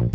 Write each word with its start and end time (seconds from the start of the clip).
Hi 0.00 0.06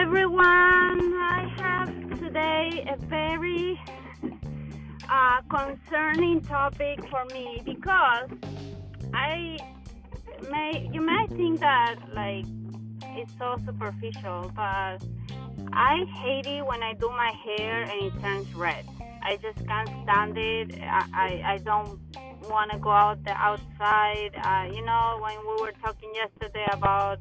everyone. 0.00 0.40
I 0.42 1.52
have 1.58 2.18
today 2.18 2.86
a 2.88 2.96
very 2.96 3.78
uh, 5.06 5.42
concerning 5.50 6.40
topic 6.40 7.06
for 7.10 7.26
me 7.26 7.60
because 7.62 8.30
I 9.12 9.58
may 10.50 10.88
you 10.90 11.02
may 11.02 11.26
think 11.36 11.60
that 11.60 11.96
like 12.14 12.46
it's 13.18 13.30
so 13.38 13.56
superficial, 13.66 14.50
but 14.56 15.04
I 15.74 16.06
hate 16.22 16.46
it 16.46 16.64
when 16.64 16.82
I 16.82 16.94
do 16.94 17.10
my 17.10 17.34
hair 17.44 17.82
and 17.82 18.02
it 18.02 18.18
turns 18.22 18.50
red. 18.54 18.86
I 19.22 19.36
just 19.36 19.66
can't 19.66 19.90
stand 20.04 20.38
it. 20.38 20.80
I 20.80 21.04
I, 21.12 21.42
I 21.52 21.58
don't 21.58 22.07
want 22.48 22.70
to 22.72 22.78
go 22.78 22.90
out 22.90 23.22
the 23.24 23.32
outside. 23.32 24.32
Uh, 24.42 24.74
you 24.74 24.84
know 24.84 25.18
when 25.20 25.38
we 25.40 25.62
were 25.62 25.72
talking 25.82 26.12
yesterday 26.14 26.66
about 26.72 27.18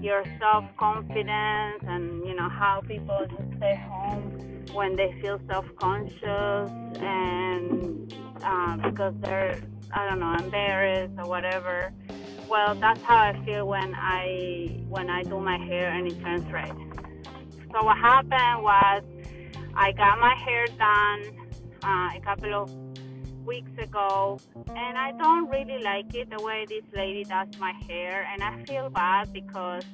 your 0.00 0.24
self 0.38 0.64
confidence 0.76 1.82
and 1.86 2.26
you 2.26 2.34
know 2.34 2.48
how 2.48 2.82
people 2.86 3.26
stay 3.56 3.76
home 3.88 4.64
when 4.72 4.96
they 4.96 5.14
feel 5.20 5.40
self 5.48 5.66
conscious 5.76 6.70
and 7.00 8.14
uh, 8.42 8.76
because 8.78 9.14
they're 9.20 9.60
I 9.92 10.08
don't 10.08 10.20
know 10.20 10.34
embarrassed 10.34 11.14
or 11.18 11.26
whatever. 11.26 11.92
Well, 12.48 12.74
that's 12.74 13.02
how 13.02 13.18
I 13.18 13.44
feel 13.44 13.66
when 13.66 13.94
I 13.94 14.84
when 14.88 15.10
I 15.10 15.22
do 15.22 15.40
my 15.40 15.58
hair 15.58 15.90
and 15.92 16.06
it 16.06 16.20
turns 16.20 16.50
red. 16.50 16.74
So 17.72 17.84
what 17.84 17.96
happened 17.96 18.62
was 18.62 19.02
I 19.74 19.92
got 19.92 20.18
my 20.18 20.34
hair 20.34 20.66
done 20.66 21.42
uh, 21.82 22.10
a 22.14 22.20
couple 22.22 22.54
of 22.54 22.70
weeks 23.44 23.70
ago, 23.78 24.40
and 24.68 24.98
I 24.98 25.12
don't 25.12 25.48
really 25.48 25.82
like 25.82 26.14
it 26.14 26.30
the 26.30 26.42
way 26.42 26.64
this 26.68 26.84
lady 26.94 27.24
does 27.24 27.48
my 27.58 27.72
hair, 27.88 28.26
and 28.32 28.42
I 28.42 28.62
feel 28.64 28.90
bad 28.90 29.32
because 29.32 29.84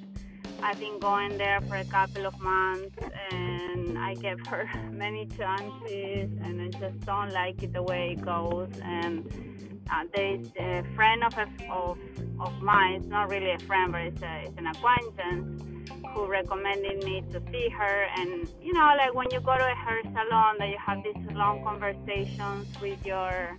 I've 0.63 0.79
been 0.79 0.99
going 0.99 1.39
there 1.39 1.61
for 1.63 1.77
a 1.77 1.85
couple 1.85 2.27
of 2.27 2.39
months, 2.41 2.97
and 3.31 3.99
I 3.99 4.15
gave 4.15 4.45
her 4.47 4.69
many 4.91 5.27
chances, 5.27 6.31
and 6.43 6.61
I 6.61 6.69
just 6.79 7.01
don't 7.01 7.33
like 7.33 7.63
it 7.63 7.73
the 7.73 7.83
way 7.83 8.17
it 8.19 8.23
goes. 8.25 8.71
And 8.83 9.31
uh, 9.91 10.05
there 10.15 10.35
is 10.37 10.51
a 10.59 10.85
friend 10.95 11.25
of 11.25 11.37
a, 11.39 11.49
of 11.71 11.99
of 12.41 12.63
mine. 12.63 12.95
It's 12.95 13.07
not 13.07 13.31
really 13.31 13.51
a 13.51 13.59
friend, 13.61 13.93
but 13.93 14.03
it's, 14.03 14.23
a, 14.23 14.43
it's 14.45 14.59
an 14.59 14.67
acquaintance 14.67 15.63
who 16.15 16.27
recommended 16.27 17.05
me 17.05 17.23
to 17.33 17.43
see 17.51 17.69
her. 17.69 18.07
And 18.17 18.49
you 18.63 18.73
know, 18.73 18.95
like 18.97 19.15
when 19.15 19.31
you 19.31 19.41
go 19.41 19.57
to 19.57 19.65
a 19.65 19.75
hair 19.75 20.01
salon, 20.03 20.57
that 20.59 20.69
you 20.69 20.79
have 20.85 21.03
these 21.03 21.37
long 21.37 21.63
conversations 21.65 22.67
with 22.81 23.05
your 23.05 23.57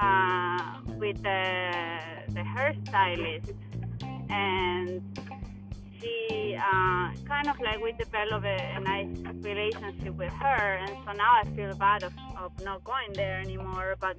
uh, 0.00 0.80
with 0.98 1.22
the 1.22 2.00
the 2.30 2.40
hairstylist, 2.40 3.54
and 4.28 5.02
she 6.00 6.56
uh, 6.56 7.12
kind 7.26 7.48
of 7.48 7.60
like 7.60 7.80
we 7.82 7.92
developed 7.92 8.44
a, 8.44 8.76
a, 8.76 8.80
nice 8.80 9.16
relationship 9.42 10.14
with 10.14 10.32
her, 10.32 10.78
and 10.82 10.90
so 11.04 11.12
now 11.12 11.40
I 11.42 11.44
feel 11.54 11.74
bad 11.74 12.02
of, 12.02 12.12
of 12.36 12.52
not 12.64 12.82
going 12.84 13.12
there 13.14 13.40
anymore. 13.40 13.96
But 14.00 14.16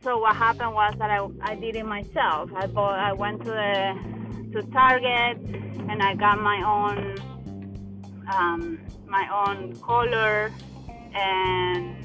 so 0.00 0.18
what 0.18 0.36
happened 0.36 0.72
was 0.74 0.94
that 0.98 1.10
I, 1.10 1.26
I 1.42 1.54
did 1.54 1.76
it 1.76 1.84
myself. 1.84 2.50
I 2.54 2.66
bought, 2.66 2.98
I 2.98 3.12
went 3.12 3.44
to 3.44 3.50
the 3.50 4.12
to 4.52 4.62
Target 4.70 5.38
and 5.88 6.02
I 6.02 6.14
got 6.14 6.40
my 6.40 6.62
own 6.62 7.16
um, 8.32 8.80
my 9.06 9.26
own 9.46 9.74
color 9.76 10.52
and 11.14 11.96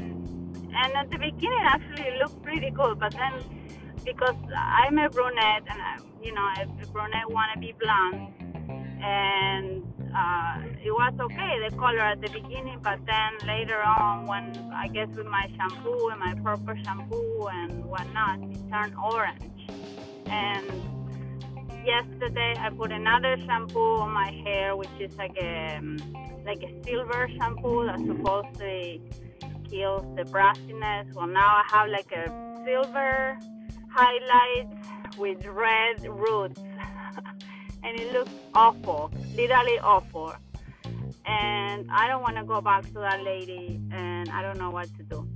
and 0.74 0.94
at 0.94 1.10
the 1.10 1.18
beginning 1.18 1.60
actually 1.62 2.04
it 2.04 2.20
looked 2.20 2.42
pretty 2.44 2.70
good, 2.70 3.00
but 3.00 3.14
then 3.14 3.34
because 4.04 4.36
I'm 4.56 4.98
a 4.98 5.10
brunette 5.10 5.64
and 5.70 5.82
I, 5.82 5.98
you 6.22 6.34
know 6.34 6.48
a, 6.60 6.88
brunette 6.88 7.30
want 7.30 7.52
to 7.54 7.60
be 7.60 7.74
blonde 7.80 8.34
and 9.02 9.87
it 10.84 10.92
was 10.92 11.14
okay 11.20 11.60
the 11.70 11.76
color 11.76 12.00
at 12.00 12.22
the 12.22 12.30
beginning 12.30 12.80
but 12.84 13.00
then 13.06 13.48
later 13.48 13.82
on 13.82 14.26
when 14.28 14.72
I 14.74 14.88
guess 14.88 15.10
with 15.16 15.28
my 15.28 15.50
shampoo 15.56 16.10
and 16.10 16.20
my 16.20 16.34
proper 16.44 16.78
shampoo 16.84 17.48
and 17.48 17.86
whatnot 17.86 18.40
it 18.40 18.70
turned 18.70 18.96
orange. 18.96 19.70
And 20.28 20.66
yesterday 21.86 22.56
I 22.60 22.70
put 22.70 22.92
another 22.92 23.38
shampoo 23.46 24.00
on 24.00 24.12
my 24.12 24.32
hair 24.32 24.76
which 24.76 24.96
is 25.00 25.16
like 25.18 25.38
a 25.38 25.82
like 26.46 26.64
a 26.64 26.84
silver 26.86 27.30
shampoo 27.38 27.86
that 27.86 28.00
supposedly 28.00 29.02
kills 29.70 30.06
the 30.16 30.24
brassiness 30.24 31.12
well 31.14 31.28
now 31.28 31.62
I 31.62 31.64
have 31.72 31.90
like 31.90 32.12
a 32.12 32.26
silver 32.66 33.38
highlight 33.90 34.68
with 35.18 35.46
red 35.46 36.06
roots. 36.08 36.62
And 37.84 37.98
it 37.98 38.12
looks 38.12 38.32
awful, 38.54 39.12
literally 39.36 39.80
awful. 39.80 40.34
And 41.28 41.90
I 41.92 42.08
don't 42.08 42.22
want 42.22 42.38
to 42.38 42.44
go 42.44 42.62
back 42.62 42.86
to 42.86 43.00
that 43.00 43.24
lady, 43.24 43.82
and 43.92 44.30
I 44.30 44.42
don't 44.42 44.58
know 44.58 44.70
what 44.70 44.88
to 44.98 45.04
do. 45.04 45.28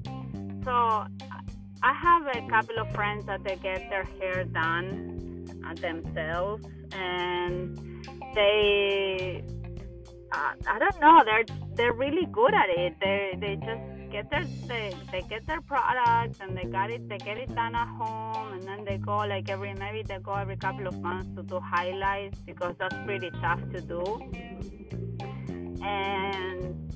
So 0.63 0.71
I 0.71 1.93
have 1.93 2.27
a 2.27 2.47
couple 2.49 2.79
of 2.79 2.91
friends 2.93 3.25
that 3.25 3.43
they 3.43 3.57
get 3.57 3.89
their 3.89 4.05
hair 4.19 4.45
done 4.45 5.45
uh, 5.67 5.73
themselves, 5.73 6.65
and 6.93 7.77
they, 8.35 9.43
uh, 10.31 10.51
I 10.67 10.79
don't 10.79 10.99
know, 11.01 11.23
they're 11.25 11.45
they're 11.75 11.93
really 11.93 12.25
good 12.31 12.53
at 12.53 12.69
it. 12.69 12.95
They 13.01 13.35
they 13.39 13.55
just 13.55 13.81
get 14.11 14.29
their 14.29 14.45
they, 14.67 14.93
they 15.11 15.21
get 15.21 15.45
their 15.47 15.61
products 15.61 16.39
and 16.41 16.57
they 16.57 16.65
got 16.65 16.91
it 16.91 17.07
they 17.07 17.17
get 17.17 17.37
it 17.37 17.53
done 17.55 17.73
at 17.73 17.87
home 17.87 18.51
and 18.51 18.61
then 18.63 18.83
they 18.83 18.97
go 18.97 19.17
like 19.19 19.49
every 19.49 19.73
maybe 19.73 20.03
they 20.03 20.17
go 20.19 20.33
every 20.33 20.57
couple 20.57 20.85
of 20.85 20.99
months 21.01 21.33
to 21.35 21.43
do 21.43 21.59
highlights 21.59 22.37
because 22.39 22.75
that's 22.77 22.95
pretty 23.05 23.31
tough 23.41 23.61
to 23.71 23.79
do 23.79 24.03
and 25.83 26.93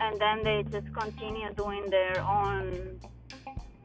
and 0.00 0.20
then 0.20 0.42
they 0.42 0.64
just 0.70 0.92
continue 0.94 1.52
doing 1.54 1.84
their 1.90 2.22
own 2.22 2.98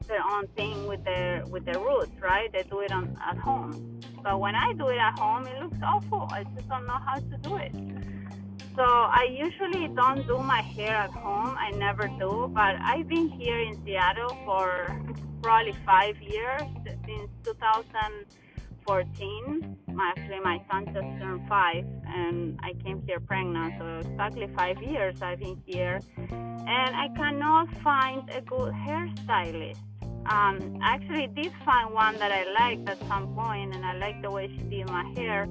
their 0.08 0.24
own 0.32 0.48
thing 0.56 0.88
with 0.88 1.04
their 1.04 1.44
with 1.48 1.66
their 1.66 1.80
roots 1.80 2.12
right 2.22 2.52
they 2.54 2.64
do 2.64 2.80
it 2.80 2.92
on 2.92 3.18
at 3.28 3.38
home 3.38 4.00
but 4.24 4.40
when 4.40 4.56
i 4.56 4.72
do 4.74 4.88
it 4.88 4.98
at 4.98 5.18
home 5.18 5.46
it 5.48 5.62
looks 5.62 5.78
awful 5.84 6.28
i 6.32 6.44
just 6.56 6.68
don't 6.70 6.86
know 6.86 7.00
how 7.06 7.16
to 7.16 7.38
do 7.42 7.56
it 7.56 7.74
so 8.76 8.84
I 8.84 9.28
usually 9.32 9.88
don't 9.88 10.28
do 10.28 10.38
my 10.40 10.62
hair 10.62 10.98
at 10.98 11.12
home. 11.12 11.56
I 11.58 11.72
never 11.72 12.10
do. 12.20 12.52
But 12.54 12.76
I've 12.82 13.08
been 13.08 13.30
here 13.30 13.58
in 13.58 13.82
Seattle 13.86 14.36
for 14.44 15.02
probably 15.42 15.74
five 15.86 16.22
years 16.22 16.62
since 17.06 17.32
2014. 17.46 19.78
Actually, 19.98 20.40
my 20.42 20.62
son 20.70 20.88
just 20.88 20.98
turned 20.98 21.48
five, 21.48 21.86
and 22.16 22.60
I 22.64 22.74
came 22.84 23.04
here 23.08 23.20
pregnant. 23.20 23.74
So 23.80 24.10
exactly 24.10 24.48
five 24.56 24.82
years 24.82 25.22
I've 25.22 25.40
been 25.40 25.62
here, 25.66 26.00
and 26.18 26.92
I 26.96 27.08
cannot 27.16 27.68
find 27.82 28.30
a 28.30 28.42
good 28.42 28.74
hairstylist. 28.74 29.80
Um, 30.28 30.80
I 30.82 30.96
actually 30.96 31.28
did 31.28 31.52
find 31.64 31.94
one 31.94 32.18
that 32.18 32.32
I 32.32 32.44
liked 32.60 32.90
at 32.90 33.00
some 33.08 33.36
point, 33.36 33.76
and 33.76 33.86
I 33.86 33.94
liked 33.98 34.22
the 34.24 34.32
way 34.32 34.48
she 34.48 34.64
did 34.64 34.90
my 34.90 35.06
hair 35.16 35.48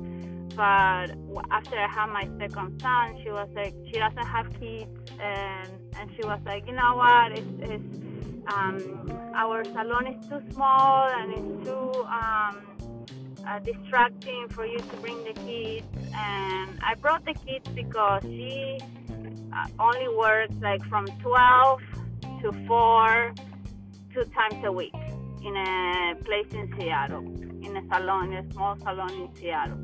but 0.56 1.10
after 1.50 1.76
I 1.76 1.88
had 1.88 2.06
my 2.06 2.28
second 2.38 2.80
son, 2.80 3.18
she 3.24 3.30
was 3.30 3.48
like, 3.56 3.74
she 3.86 3.98
doesn't 3.98 4.26
have 4.26 4.46
kids, 4.60 5.10
and 5.20 5.68
and 5.98 6.10
she 6.14 6.24
was 6.24 6.40
like, 6.46 6.66
you 6.66 6.74
know 6.74 6.94
what, 6.96 7.32
it's, 7.32 7.46
it's 7.60 8.04
um, 8.52 9.32
our 9.34 9.64
salon 9.64 10.06
is 10.06 10.28
too 10.28 10.40
small 10.52 11.08
and 11.08 11.32
it's 11.32 11.66
too 11.68 12.04
um, 12.04 12.60
uh, 13.46 13.58
distracting 13.60 14.48
for 14.48 14.66
you 14.66 14.78
to 14.78 14.96
bring 14.96 15.22
the 15.24 15.32
kids. 15.32 15.86
And 16.14 16.78
I 16.82 16.94
brought 17.00 17.24
the 17.24 17.34
kids 17.34 17.68
because 17.74 18.22
she 18.22 18.78
uh, 19.52 19.66
only 19.78 20.08
works 20.08 20.54
like 20.60 20.84
from 20.86 21.06
12 21.06 21.80
to 22.42 22.52
4, 22.66 23.34
two 24.12 24.24
times 24.24 24.64
a 24.64 24.72
week 24.72 24.94
in 25.44 25.56
a 25.56 26.14
place 26.24 26.46
in 26.52 26.72
Seattle, 26.78 27.24
in 27.62 27.76
a 27.76 27.82
salon, 27.88 28.32
a 28.32 28.52
small 28.52 28.76
salon 28.78 29.10
in 29.10 29.34
Seattle. 29.34 29.78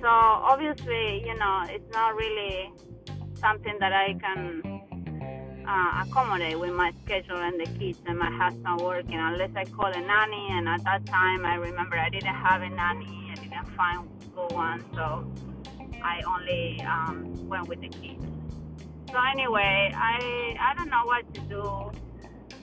So 0.00 0.08
obviously, 0.08 1.24
you 1.26 1.34
know, 1.38 1.62
it's 1.68 1.92
not 1.92 2.14
really 2.14 2.70
something 3.34 3.76
that 3.80 3.92
I 3.92 4.14
can 4.14 4.75
uh, 5.66 6.04
accommodate 6.06 6.58
with 6.58 6.72
my 6.72 6.92
schedule 7.04 7.36
and 7.36 7.60
the 7.60 7.66
kids 7.78 7.98
and 8.06 8.18
my 8.18 8.30
husband 8.30 8.80
working 8.80 9.18
unless 9.18 9.50
I 9.56 9.64
call 9.64 9.86
a 9.86 10.00
nanny. 10.00 10.48
And 10.50 10.68
at 10.68 10.84
that 10.84 11.06
time, 11.06 11.44
I 11.44 11.56
remember 11.56 11.98
I 11.98 12.08
didn't 12.08 12.34
have 12.34 12.62
a 12.62 12.68
nanny. 12.68 13.30
I 13.32 13.34
didn't 13.34 13.66
find 13.76 14.08
good 14.34 14.52
one, 14.52 14.84
so 14.94 15.30
I 16.02 16.22
only 16.26 16.80
um, 16.82 17.48
went 17.48 17.68
with 17.68 17.80
the 17.80 17.88
kids. 17.88 18.24
So 19.10 19.18
anyway, 19.22 19.92
I 19.94 20.56
I 20.60 20.74
don't 20.76 20.90
know 20.90 21.04
what 21.04 21.32
to 21.34 21.40
do. 21.42 21.90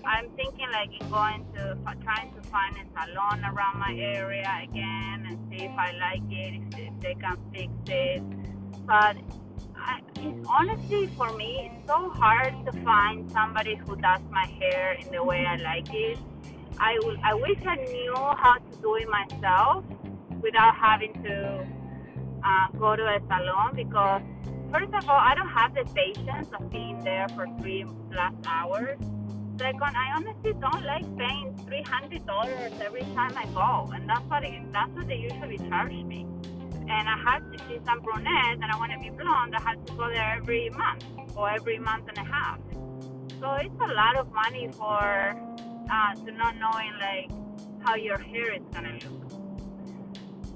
I'm 0.05 0.29
thinking 0.31 0.67
like 0.71 0.91
going 1.09 1.45
to 1.55 1.77
trying 2.03 2.33
to 2.33 2.41
find 2.49 2.75
a 2.75 2.83
salon 2.93 3.43
around 3.45 3.79
my 3.79 3.95
area 3.97 4.51
again 4.61 5.25
and 5.27 5.39
see 5.49 5.65
if 5.65 5.71
I 5.71 5.91
like 5.91 6.29
it, 6.29 6.61
if 6.77 6.99
they 6.99 7.15
can 7.15 7.37
fix 7.53 7.71
it. 7.87 8.23
But 8.85 9.15
I, 9.85 9.99
it's 10.15 10.47
honestly 10.47 11.07
for 11.17 11.35
me, 11.35 11.69
it's 11.71 11.87
so 11.87 12.09
hard 12.09 12.53
to 12.65 12.71
find 12.83 13.29
somebody 13.31 13.75
who 13.75 13.95
does 13.95 14.21
my 14.31 14.45
hair 14.59 14.93
in 14.93 15.11
the 15.11 15.23
way 15.23 15.45
I 15.45 15.57
like 15.57 15.93
it. 15.93 16.17
I, 16.79 16.97
will, 17.03 17.17
I 17.23 17.33
wish 17.33 17.59
I 17.65 17.75
knew 17.75 18.15
how 18.15 18.55
to 18.55 18.77
do 18.81 18.95
it 18.95 19.07
myself 19.09 19.85
without 20.41 20.75
having 20.75 21.13
to 21.23 21.65
uh, 22.43 22.67
go 22.77 22.95
to 22.95 23.03
a 23.03 23.19
salon 23.27 23.75
because 23.75 24.21
first 24.71 24.93
of 24.93 25.09
all, 25.09 25.19
I 25.19 25.35
don't 25.35 25.49
have 25.49 25.73
the 25.75 25.85
patience 25.93 26.47
of 26.57 26.69
being 26.71 27.03
there 27.03 27.27
for 27.29 27.47
three 27.59 27.85
plus 28.11 28.33
hours. 28.45 28.97
Second, 29.59 29.95
I 29.95 30.13
honestly 30.15 30.53
don't 30.53 30.83
like 30.83 31.05
paying 31.17 31.55
three 31.67 31.83
hundred 31.83 32.25
dollars 32.25 32.73
every 32.81 33.03
time 33.13 33.37
I 33.37 33.45
go, 33.53 33.91
and 33.93 34.09
that's 34.09 34.23
what 34.27 34.43
it, 34.43 34.73
that's 34.73 34.89
what 34.91 35.07
they 35.07 35.17
usually 35.17 35.59
charge 35.69 35.93
me. 35.93 36.25
And 36.89 37.09
I 37.09 37.17
have 37.25 37.51
to 37.51 37.57
see 37.65 37.79
some 37.85 38.01
brunette, 38.01 38.59
and 38.61 38.65
I 38.65 38.77
want 38.77 38.91
to 38.91 38.99
be 38.99 39.09
blonde. 39.09 39.55
I 39.55 39.61
have 39.61 39.85
to 39.85 39.93
go 39.93 40.09
there 40.09 40.35
every 40.37 40.69
month 40.69 41.05
or 41.35 41.49
every 41.49 41.79
month 41.79 42.09
and 42.09 42.17
a 42.17 42.23
half. 42.29 42.59
So 43.39 43.53
it's 43.53 43.75
a 43.81 43.93
lot 43.93 44.15
of 44.17 44.31
money 44.31 44.69
for 44.73 45.35
uh, 45.91 46.15
to 46.15 46.31
not 46.31 46.55
knowing 46.57 46.93
like 46.99 47.29
how 47.83 47.95
your 47.95 48.17
hair 48.17 48.53
is 48.53 48.61
gonna 48.73 48.93
look. 48.93 49.31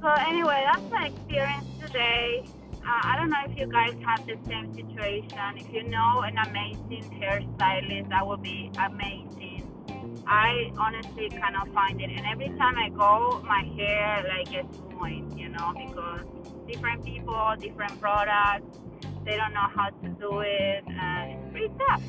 So 0.01 0.09
anyway, 0.27 0.63
that's 0.65 0.89
my 0.91 1.07
experience 1.07 1.65
today. 1.85 2.45
Uh, 2.87 3.01
I 3.03 3.17
don't 3.17 3.29
know 3.29 3.43
if 3.45 3.57
you 3.59 3.67
guys 3.67 3.93
have 4.05 4.25
the 4.25 4.37
same 4.47 4.73
situation. 4.73 5.57
If 5.57 5.73
you 5.73 5.83
know 5.83 6.21
an 6.21 6.37
amazing 6.37 7.19
hairstylist, 7.19 8.09
that 8.09 8.25
would 8.25 8.41
be 8.41 8.71
amazing. 8.79 9.63
I 10.25 10.71
honestly 10.77 11.29
cannot 11.29 11.73
find 11.73 11.99
it, 12.01 12.09
and 12.09 12.25
every 12.25 12.49
time 12.57 12.77
I 12.77 12.89
go, 12.89 13.43
my 13.47 13.63
hair 13.75 14.25
like 14.27 14.51
gets 14.51 14.77
ruined, 14.97 15.39
you 15.39 15.49
know, 15.49 15.73
because 15.73 16.25
different 16.67 17.03
people, 17.05 17.53
different 17.59 17.99
products, 17.99 18.79
they 19.25 19.35
don't 19.35 19.53
know 19.53 19.67
how 19.73 19.89
to 19.89 20.09
do 20.19 20.39
it, 20.39 20.83
and 20.87 21.31
it's 21.31 21.51
pretty 21.51 21.73
tough. 21.89 22.01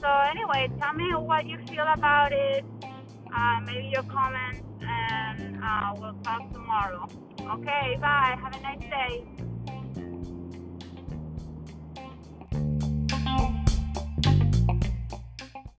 So 0.00 0.08
anyway, 0.30 0.68
tell 0.80 0.94
me 0.94 1.12
what 1.14 1.46
you 1.46 1.58
feel 1.68 1.86
about 1.92 2.32
it. 2.32 2.64
Uh, 3.34 3.60
maybe 3.64 3.88
your 3.88 4.02
comments, 4.04 4.66
and 4.82 5.62
uh, 5.62 5.92
we'll 5.94 6.14
talk 6.24 6.40
tomorrow. 6.52 7.08
Okay, 7.40 7.96
bye. 8.00 8.36
Have 8.42 8.52
a 8.54 8.60
nice 8.60 8.80
day. 8.80 9.49